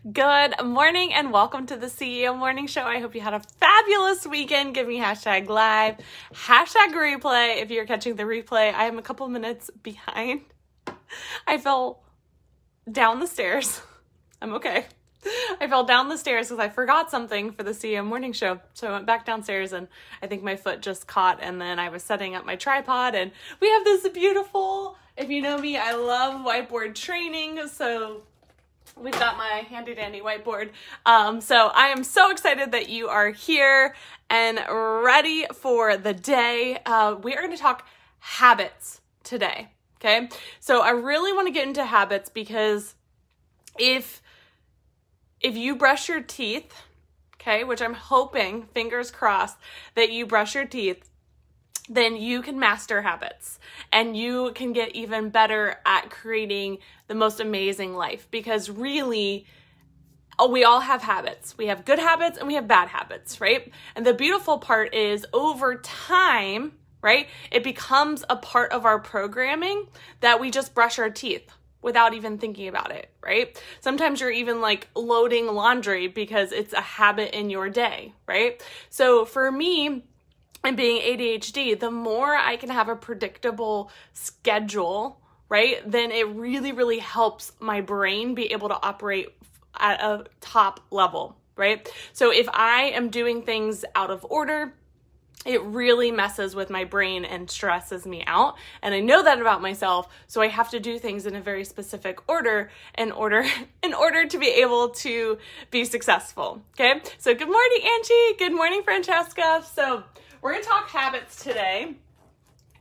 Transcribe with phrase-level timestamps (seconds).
[0.00, 2.82] Good morning and welcome to the CEO Morning Show.
[2.82, 4.74] I hope you had a fabulous weekend.
[4.74, 5.96] Give me hashtag live,
[6.32, 7.60] hashtag replay.
[7.60, 10.42] If you're catching the replay, I am a couple minutes behind.
[11.46, 12.02] I fell
[12.90, 13.82] down the stairs.
[14.40, 14.86] I'm okay.
[15.60, 18.60] I fell down the stairs because I forgot something for the CEO morning show.
[18.74, 19.88] So I went back downstairs and
[20.22, 21.38] I think my foot just caught.
[21.40, 23.14] And then I was setting up my tripod.
[23.14, 23.30] And
[23.60, 27.68] we have this beautiful, if you know me, I love whiteboard training.
[27.68, 28.22] So
[28.96, 30.70] we've got my handy dandy whiteboard.
[31.06, 33.94] Um, so I am so excited that you are here
[34.30, 36.78] and ready for the day.
[36.86, 37.86] Uh, we are going to talk
[38.18, 39.68] habits today.
[39.96, 40.28] Okay.
[40.60, 42.94] So I really want to get into habits because
[43.78, 44.20] if
[45.40, 46.72] if you brush your teeth,
[47.36, 49.56] okay, which I'm hoping, fingers crossed,
[49.94, 51.08] that you brush your teeth,
[51.88, 53.58] then you can master habits
[53.92, 56.78] and you can get even better at creating
[57.08, 59.46] the most amazing life because really
[60.38, 61.56] oh, we all have habits.
[61.56, 63.70] We have good habits and we have bad habits, right?
[63.94, 67.28] And the beautiful part is over time, right?
[67.50, 69.86] It becomes a part of our programming
[70.20, 71.48] that we just brush our teeth
[71.82, 73.60] without even thinking about it, right?
[73.80, 78.64] Sometimes you're even like loading laundry because it's a habit in your day, right?
[78.88, 80.04] So for me,
[80.64, 86.72] and being ADHD, the more I can have a predictable schedule, right, then it really,
[86.72, 89.28] really helps my brain be able to operate
[89.78, 91.88] at a top level, right?
[92.12, 94.74] So if I am doing things out of order,
[95.44, 98.56] it really messes with my brain and stresses me out.
[98.80, 101.64] And i know that about myself so i have to do things in a very
[101.64, 103.44] specific order in order
[103.82, 105.38] in order to be able to
[105.70, 107.00] be successful okay?
[107.18, 108.36] So good morning angie.
[108.38, 109.64] Good morning francesca.
[109.74, 110.04] So
[110.42, 111.94] we're going to talk habits today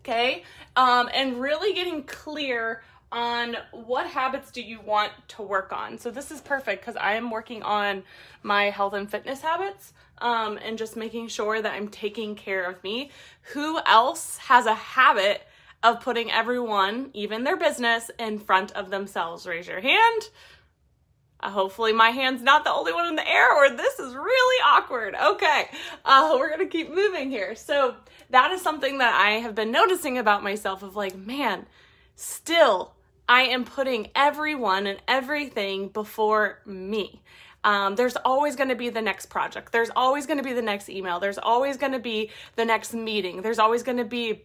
[0.00, 0.42] okay
[0.74, 6.10] um, and really getting clear on what habits do you want to work on so
[6.10, 8.02] this is perfect because i am working on
[8.42, 12.82] my health and fitness habits um, and just making sure that I'm taking care of
[12.84, 13.10] me.
[13.52, 15.42] Who else has a habit
[15.82, 19.46] of putting everyone, even their business, in front of themselves?
[19.46, 20.28] Raise your hand.
[21.42, 24.62] Uh, hopefully, my hand's not the only one in the air, or this is really
[24.64, 25.14] awkward.
[25.14, 25.68] Okay,
[26.04, 27.54] uh, we're gonna keep moving here.
[27.54, 27.96] So,
[28.30, 31.66] that is something that I have been noticing about myself of like, man,
[32.14, 32.94] still,
[33.28, 37.22] I am putting everyone and everything before me.
[37.62, 39.70] Um, there's always going to be the next project.
[39.70, 41.20] There's always going to be the next email.
[41.20, 43.42] There's always going to be the next meeting.
[43.42, 44.44] There's always going to be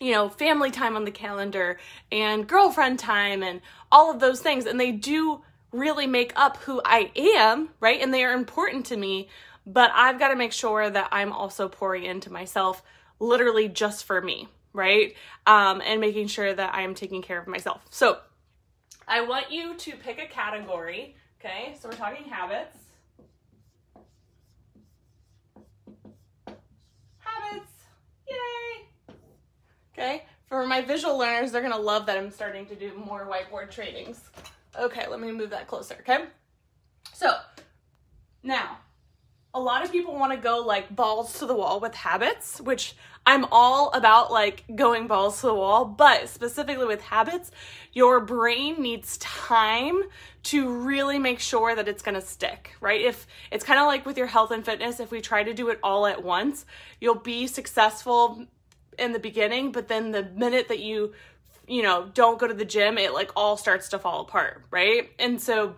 [0.00, 1.78] you know, family time on the calendar
[2.10, 3.60] and girlfriend time and
[3.92, 4.64] all of those things.
[4.64, 5.42] And they do
[5.72, 8.00] really make up who I am, right?
[8.00, 9.28] And they are important to me.
[9.66, 12.82] But I've got to make sure that I'm also pouring into myself
[13.18, 15.14] literally just for me, right?
[15.46, 17.82] Um, and making sure that I am taking care of myself.
[17.90, 18.18] So
[19.06, 22.76] I want you to pick a category Okay, so we're talking habits.
[27.18, 27.72] Habits,
[28.28, 29.14] yay!
[29.94, 33.70] Okay, for my visual learners, they're gonna love that I'm starting to do more whiteboard
[33.70, 34.20] trainings.
[34.78, 36.26] Okay, let me move that closer, okay?
[37.12, 37.34] So,
[38.42, 38.78] now,
[39.52, 42.94] a lot of people want to go like balls to the wall with habits, which
[43.26, 47.50] I'm all about like going balls to the wall, but specifically with habits,
[47.92, 50.02] your brain needs time
[50.44, 53.00] to really make sure that it's going to stick, right?
[53.00, 55.68] If it's kind of like with your health and fitness, if we try to do
[55.68, 56.64] it all at once,
[57.00, 58.46] you'll be successful
[58.98, 61.12] in the beginning, but then the minute that you
[61.70, 65.08] you know, don't go to the gym, it like all starts to fall apart, right?
[65.20, 65.76] And so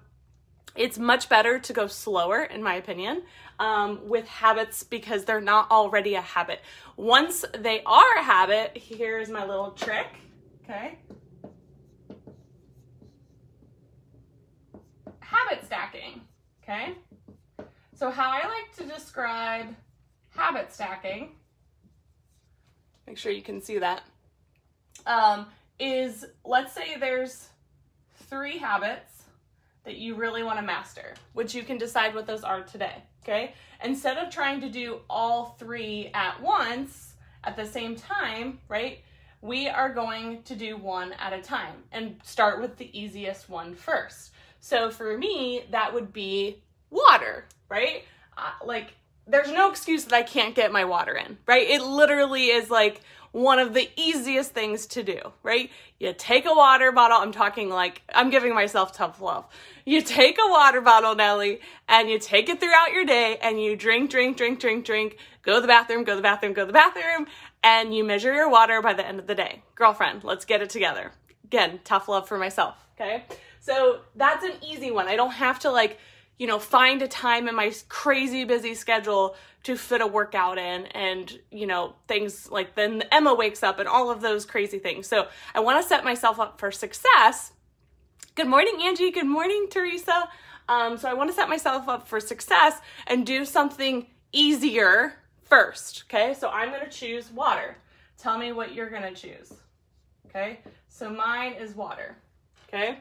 [0.75, 3.25] it's much better to go slower, in my opinion,
[3.58, 6.60] um, with habits because they're not already a habit.
[6.97, 10.06] Once they are a habit, here's my little trick,
[10.64, 10.98] okay?
[15.20, 16.22] Habit stacking,
[16.62, 16.94] okay?
[17.94, 19.76] So, how I like to describe
[20.31, 21.32] habit stacking,
[23.06, 24.02] make sure you can see that,
[25.04, 25.47] um,
[25.78, 27.48] is let's say there's
[28.14, 29.24] three habits
[29.84, 33.02] that you really want to master, which you can decide what those are today.
[33.22, 33.54] Okay.
[33.82, 37.14] Instead of trying to do all three at once
[37.44, 39.00] at the same time, right?
[39.40, 43.75] We are going to do one at a time and start with the easiest one
[43.75, 44.30] first.
[44.60, 48.04] So for me, that would be water, right?
[48.38, 48.94] Uh, like,
[49.26, 51.68] there's no excuse that I can't get my water in, right?
[51.68, 53.00] It literally is like
[53.32, 55.70] one of the easiest things to do, right?
[55.99, 57.19] You take a water bottle.
[57.19, 59.46] I'm talking like I'm giving myself tough love.
[59.84, 63.75] You take a water bottle, Nellie, and you take it throughout your day and you
[63.75, 66.67] drink, drink, drink, drink, drink, go to the bathroom, go to the bathroom, go to
[66.67, 67.26] the bathroom,
[67.64, 69.62] and you measure your water by the end of the day.
[69.75, 71.12] Girlfriend, let's get it together.
[71.44, 73.25] Again, tough love for myself, okay?
[73.61, 75.08] So that's an easy one.
[75.08, 75.99] I don't have to like
[76.38, 80.87] you know, find a time in my crazy busy schedule to fit a workout in
[80.87, 85.06] and, you know, things like then Emma wakes up and all of those crazy things.
[85.06, 87.52] So I want to set myself up for success.
[88.34, 89.11] Good morning, Angie.
[89.11, 90.29] Good morning, Teresa.
[90.69, 96.05] Um, so I want to set myself up for success and do something easier first.
[96.06, 97.76] Okay, so I'm going to choose water.
[98.19, 99.52] Tell me what you're going to choose.
[100.28, 102.17] Okay, so mine is water.
[102.69, 102.99] Okay,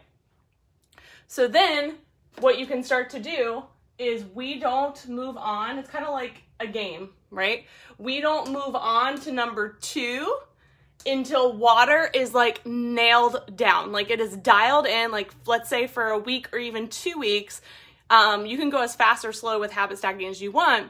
[1.27, 1.95] so then
[2.39, 3.63] what you can start to do
[3.97, 5.77] is we don't move on.
[5.77, 7.65] It's kind of like a game, right?
[7.97, 10.37] We don't move on to number two
[11.05, 16.09] until water is like nailed down, like it is dialed in, like let's say for
[16.09, 17.61] a week or even two weeks.
[18.09, 20.89] Um, you can go as fast or slow with habit stacking as you want.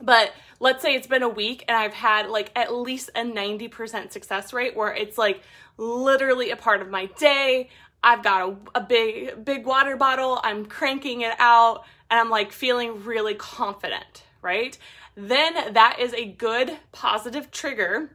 [0.00, 0.32] But
[0.64, 4.54] let's say it's been a week and I've had like at least a 90% success
[4.54, 5.42] rate where it's like
[5.76, 7.68] literally a part of my day.
[8.02, 12.50] I've got a, a big, big water bottle, I'm cranking it out, and I'm like
[12.50, 14.76] feeling really confident, right?
[15.14, 18.10] Then that is a good positive trigger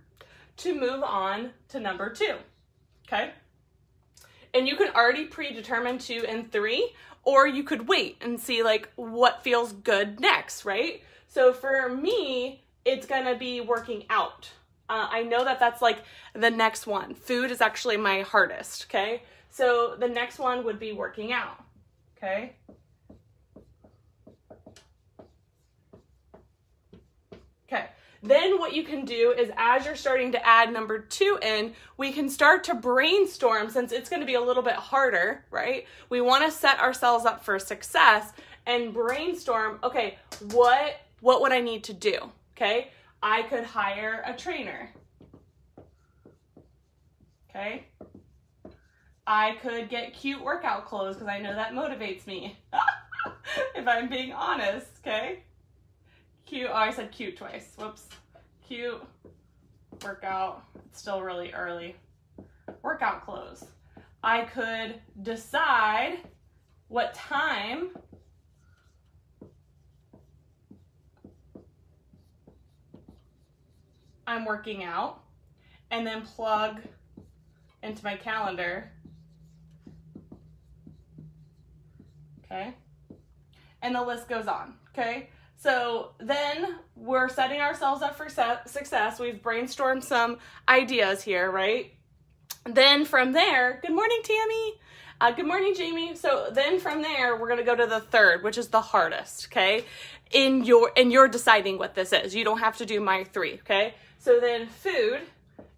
[0.58, 2.34] to move on to number two.
[3.08, 3.30] Okay.
[4.56, 6.94] And you can already predetermine two and three,
[7.24, 11.04] or you could wait and see like what feels good next, right?
[11.30, 14.50] So for me, it's gonna be working out.
[14.90, 16.04] Uh, I know that that's like
[16.34, 17.14] the next one.
[17.14, 19.22] Food is actually my hardest, okay?
[19.52, 21.64] So the next one would be working out,
[22.18, 22.56] okay?
[27.72, 27.86] Okay,
[28.24, 32.12] then what you can do is as you're starting to add number two in, we
[32.12, 35.86] can start to brainstorm since it's going to be a little bit harder, right?
[36.10, 38.34] We want to set ourselves up for success
[38.66, 40.18] and brainstorm, okay,
[40.52, 42.32] what what would I need to do?
[42.56, 42.90] Okay?
[43.22, 44.90] I could hire a trainer.
[47.50, 47.86] Okay?
[49.28, 52.58] I could get cute workout clothes because I know that motivates me.
[53.76, 55.44] if I'm being honest, okay?
[56.46, 56.70] Cute.
[56.72, 57.74] Oh, I said cute twice.
[57.78, 58.08] Whoops.
[58.68, 59.02] Cute
[60.04, 60.64] workout.
[60.86, 61.96] It's still really early.
[62.82, 63.66] Workout clothes.
[64.24, 66.18] I could decide
[66.88, 67.92] what time
[74.30, 75.24] I'm working out
[75.90, 76.82] and then plug
[77.82, 78.92] into my calendar.
[82.46, 82.76] Okay.
[83.82, 84.76] And the list goes on.
[84.90, 85.30] Okay.
[85.58, 89.20] So then we're setting ourselves up for success.
[89.20, 90.38] We've brainstormed some
[90.68, 91.92] ideas here, right?
[92.66, 94.80] Then from there, good morning, Tammy.
[95.22, 96.16] Uh, good morning, Jamie.
[96.16, 99.48] So then from there, we're gonna go to the third, which is the hardest.
[99.48, 99.84] Okay,
[100.32, 102.34] in your and you're deciding what this is.
[102.36, 103.56] You don't have to do my three.
[103.56, 105.22] Okay, so then food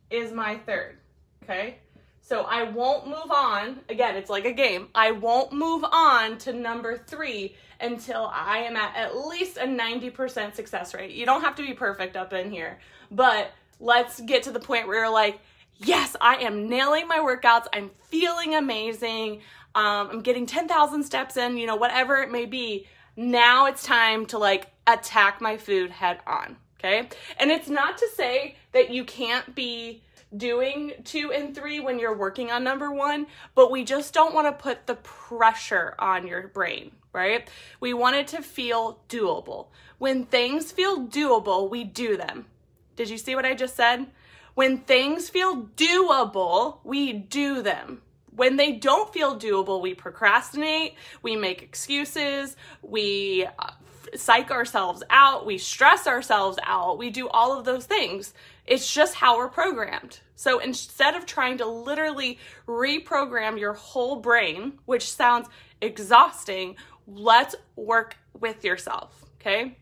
[0.09, 0.97] is my third.
[1.43, 1.77] Okay,
[2.21, 3.79] so I won't move on.
[3.88, 4.89] Again, it's like a game.
[4.93, 10.55] I won't move on to number three until I am at at least a 90%
[10.55, 11.11] success rate.
[11.11, 12.79] You don't have to be perfect up in here,
[13.09, 15.39] but let's get to the point where you're like,
[15.77, 17.65] yes, I am nailing my workouts.
[17.73, 19.41] I'm feeling amazing.
[19.73, 22.88] Um, I'm getting 10,000 steps in, you know, whatever it may be.
[23.15, 26.57] Now it's time to like attack my food head on.
[26.83, 27.07] Okay.
[27.37, 30.01] And it's not to say that you can't be
[30.35, 34.47] doing two and three when you're working on number one, but we just don't want
[34.47, 37.47] to put the pressure on your brain, right?
[37.79, 39.67] We want it to feel doable.
[40.00, 42.47] When things feel doable, we do them.
[42.95, 44.07] Did you see what I just said?
[44.55, 48.01] When things feel doable, we do them.
[48.35, 53.71] When they don't feel doable, we procrastinate, we make excuses, we uh,
[54.15, 58.34] psych ourselves out, we stress ourselves out, we do all of those things.
[58.65, 60.20] It's just how we're programmed.
[60.36, 65.48] So instead of trying to literally reprogram your whole brain, which sounds
[65.82, 66.75] exhausting,
[67.08, 69.77] let's work with yourself, okay?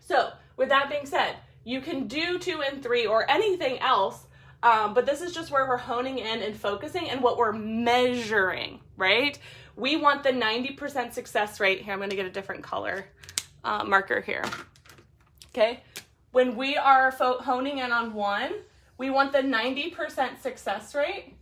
[0.00, 4.26] So, with that being said, you can do two and three or anything else,
[4.62, 8.80] um, but this is just where we're honing in and focusing and what we're measuring,
[8.96, 9.38] right?
[9.76, 11.82] We want the 90% success rate.
[11.82, 13.06] Here, I'm going to get a different color
[13.64, 14.44] uh, marker here.
[15.48, 15.80] Okay.
[16.32, 18.52] When we are honing in on one,
[18.96, 21.34] we want the 90% success rate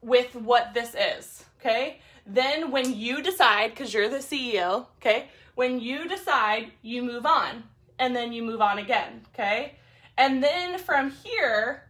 [0.00, 1.44] with what this is.
[1.60, 2.00] Okay.
[2.26, 7.64] Then when you decide, because you're the CEO, okay, when you decide, you move on
[7.98, 9.76] and then you move on again, okay?
[10.18, 11.84] And then from here,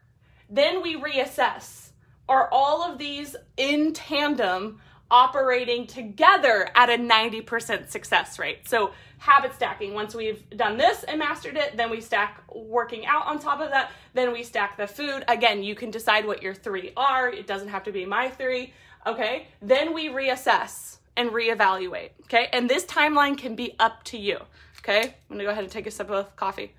[0.50, 1.90] then we reassess.
[2.28, 8.68] Are all of these in tandem operating together at a 90% success rate?
[8.68, 13.26] So, habit stacking, once we've done this and mastered it, then we stack working out
[13.26, 15.24] on top of that, then we stack the food.
[15.26, 18.74] Again, you can decide what your three are, it doesn't have to be my three,
[19.06, 19.48] okay?
[19.62, 22.10] Then we reassess and reevaluate.
[22.24, 22.48] Okay.
[22.52, 24.38] And this timeline can be up to you.
[24.80, 25.02] Okay.
[25.02, 26.74] I'm going to go ahead and take a sip of coffee.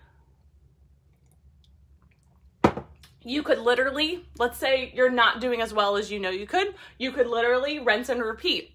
[3.27, 6.73] You could literally, let's say you're not doing as well as you know you could,
[6.97, 8.71] you could literally rinse and repeat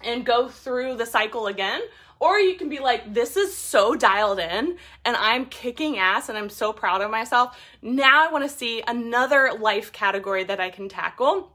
[0.00, 1.80] and go through the cycle again.
[2.20, 6.38] Or you can be like, this is so dialed in and I'm kicking ass and
[6.38, 7.58] I'm so proud of myself.
[7.82, 11.50] Now I want to see another life category that I can tackle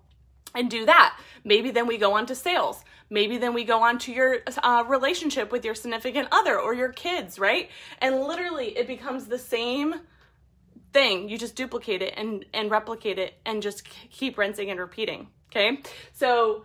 [0.53, 1.17] and do that.
[1.45, 2.83] Maybe then we go on to sales.
[3.09, 6.91] Maybe then we go on to your uh, relationship with your significant other or your
[6.91, 7.69] kids, right?
[7.99, 10.01] And literally it becomes the same
[10.95, 11.27] thing.
[11.27, 15.27] You just duplicate it and, and replicate it and just keep rinsing and repeating.
[15.51, 15.81] Okay.
[16.13, 16.63] So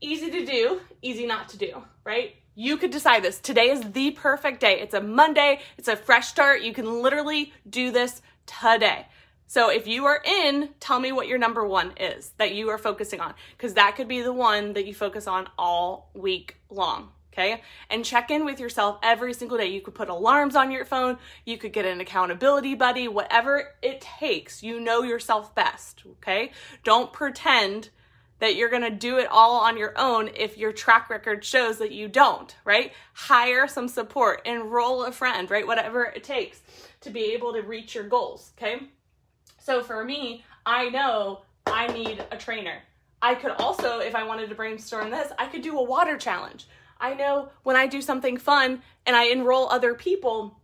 [0.00, 2.34] easy to do, easy not to do, right?
[2.56, 3.38] You could decide this.
[3.38, 4.80] Today is the perfect day.
[4.80, 6.62] It's a Monday, it's a fresh start.
[6.62, 9.06] You can literally do this today.
[9.46, 12.78] So if you are in, tell me what your number one is that you are
[12.78, 17.10] focusing on, because that could be the one that you focus on all week long.
[17.32, 17.62] Okay.
[17.88, 19.66] And check in with yourself every single day.
[19.66, 21.18] You could put alarms on your phone.
[21.46, 24.62] You could get an accountability buddy, whatever it takes.
[24.62, 26.02] You know yourself best.
[26.18, 26.52] Okay.
[26.84, 27.88] Don't pretend
[28.42, 31.92] that you're to do it all on your own if your track record shows that
[31.92, 32.92] you don't, right?
[33.14, 35.64] Hire some support, enroll a friend, right?
[35.64, 36.60] Whatever it takes
[37.02, 38.88] to be able to reach your goals, okay?
[39.60, 42.82] So for me, I know I need a trainer.
[43.22, 46.66] I could also, if I wanted to brainstorm this, I could do a water challenge.
[47.02, 50.58] I know when I do something fun and I enroll other people,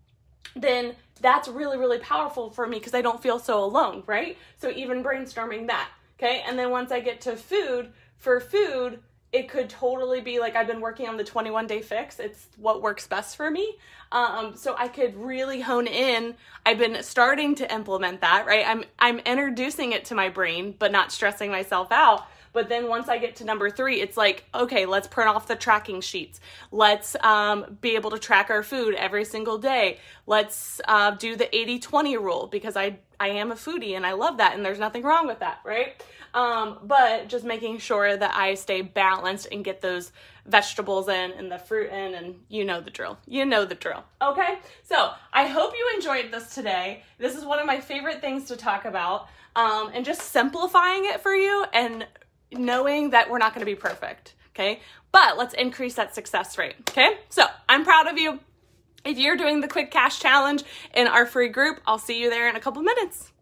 [0.56, 4.38] then that's really, really powerful for me because I don't feel so alone, right?
[4.56, 5.90] So even brainstorming that.
[6.18, 6.42] Okay.
[6.46, 9.00] And then once I get to food, for food,
[9.32, 12.18] it could totally be like I've been working on the 21 day fix.
[12.18, 13.76] It's what works best for me.
[14.10, 16.34] Um, so I could really hone in.
[16.64, 18.66] I've been starting to implement that, right?
[18.66, 22.26] I'm I'm introducing it to my brain, but not stressing myself out.
[22.58, 25.54] But then once I get to number three, it's like, okay, let's print off the
[25.54, 26.40] tracking sheets.
[26.72, 29.98] Let's um, be able to track our food every single day.
[30.26, 34.14] Let's uh, do the 80 20 rule because I, I am a foodie and I
[34.14, 36.02] love that and there's nothing wrong with that, right?
[36.34, 40.10] Um, but just making sure that I stay balanced and get those
[40.44, 43.18] vegetables in and the fruit in, and you know the drill.
[43.24, 44.02] You know the drill.
[44.20, 44.58] Okay?
[44.82, 47.04] So I hope you enjoyed this today.
[47.18, 49.28] This is one of my favorite things to talk about.
[49.54, 52.06] Um, and just simplifying it for you and
[52.52, 54.34] knowing that we're not going to be perfect.
[54.54, 54.80] Okay?
[55.12, 56.76] But let's increase that success rate.
[56.88, 57.18] Okay?
[57.28, 58.40] So I'm proud of you.
[59.04, 60.64] If you're doing the quick cash challenge
[60.94, 63.32] in our free group, I'll see you there in a couple minutes.